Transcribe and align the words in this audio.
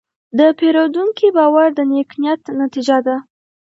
د 0.37 0.39
پیرودونکي 0.57 1.27
باور 1.37 1.67
د 1.77 1.79
نیک 1.91 2.09
نیت 2.21 2.41
نتیجه 2.61 2.97
ده. 3.05 3.15